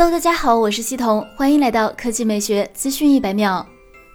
[0.00, 3.66] Hello，大家好，我是西彤，欢迎来到科技美学资讯一百秒。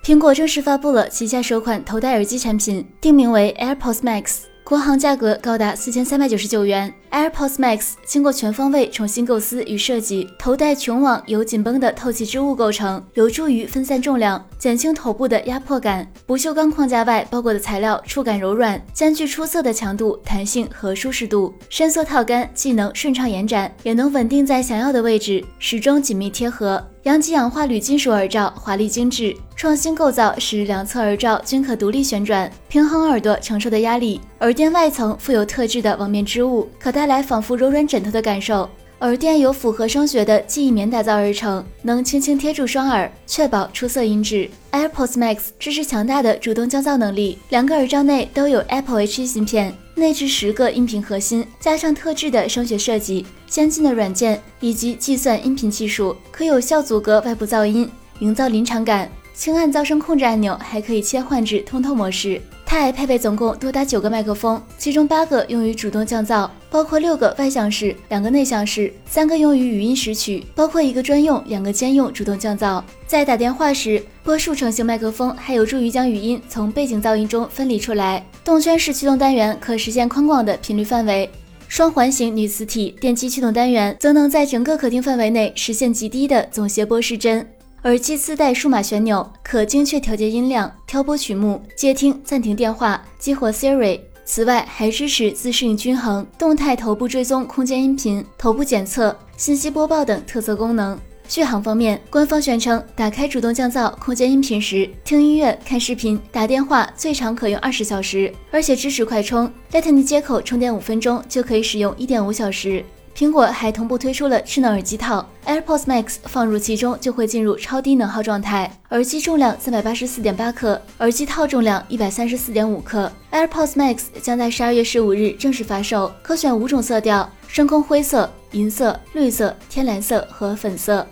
[0.01, 4.43] 苹果正式发布了旗下首款头戴耳机产品，定名为 AirPods Max。
[4.63, 16.05] 国行价格高达四千三百九十九元，AirPods Max 经过全方位重新构思与设计，头戴穹网由紧绷的透气织物构成，有助于分散重量，减轻头部的压迫感。
[16.25, 21.53] 不锈钢框架外包裹的材料触感柔软，兼具出色的强度、弹性和舒适度。
[21.69, 26.83] 伸缩套杆既能顺畅延展，也能稳定在想要的位置，始终紧密贴合。
[27.03, 34.21] 阳极氧化铝金属耳罩华丽精致，创新构造使两侧耳罩均可独立旋转，平衡耳朵承受的压力。
[34.39, 38.69] 耳垫外层附有特制的网面织物，可带带来仿佛柔软枕头的感受。
[39.01, 44.49] 耳垫由复合声学的记忆棉打造而成，能轻轻贴住双耳，确保出色音质。
[44.71, 59.11] AirPods Max 支持强大的主动降噪能力，两个耳罩内都有 Apple H1 芯片，内置十个音频核心，加上特制的声学设计、先进的软件以及计算音频技术，可有效阻隔外部噪音，营造临场感。
[59.33, 62.39] 轻按噪声控制按钮，还可以切换至通透模式。
[62.73, 72.81] 它还配备总共多达九个麦克风，其中八个用于主动降噪，包括六个外向式、两个内向式，三个用于语音识取，包括一个专用、两个兼用主动降噪。
[73.05, 78.25] 在打电话时，波束成型麦克风还有助于将语音从背景噪音中分离出来。
[78.43, 81.29] 动圈式驱动单元可实现宽广的频率范围，
[81.67, 87.47] 双环形女磁体电机驱动单元则能在整个可听范围内实现极低的总谐波失真。
[87.83, 93.99] 耳机自带数码旋钮，可精确调节音量、调播曲目、接听、暂停电话、激活 Siri。
[94.23, 100.97] 此外，还支持自适应均衡、动态头部追踪、空间音频、头部检测、信息播报等特色功能。
[101.27, 112.85] 续航方面，官方宣称，打开主动降噪空间音频时，听音乐、看视频、打电话最长可用二十小时，而且支持快充，Lightning 接口充电五分钟就可以使用一点五小时。
[113.15, 118.71] 苹果还同步推出了智能耳机套，AirPods Max 放入其中就会进入超低能耗状态。
[118.89, 123.11] 耳机重量三百八十四点八克，耳机套重量一百三十四点五克。
[123.31, 131.05] AirPods Max 将在十二月十五日正式发售，可选五种色调：深空灰色、银色、绿色、天蓝色和粉色。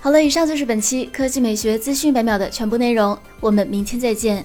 [0.00, 4.44] 好了，以上就是本期科技美学资讯百秒的全部内容，我们明天再见。